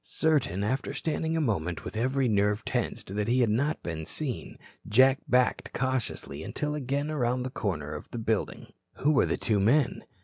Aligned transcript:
Certain, 0.03 0.63
after 0.63 0.95
standing 0.95 1.37
a 1.37 1.39
moment 1.41 1.85
with 1.85 1.95
every 1.95 2.27
nerve 2.27 2.65
tensed, 2.65 3.13
that 3.13 3.27
he 3.27 3.41
had 3.41 3.51
not 3.51 3.83
been 3.83 4.03
seen, 4.03 4.57
Jack 4.89 5.19
backed 5.27 5.73
cautiously 5.73 6.41
until 6.41 6.73
again 6.73 7.11
around 7.11 7.43
the 7.43 7.51
corner 7.51 7.93
of 7.93 8.09
the 8.09 8.17
building. 8.17 8.73
Who 8.95 9.11
were 9.11 9.27
the 9.27 9.37
two 9.37 9.59
men? 9.59 10.03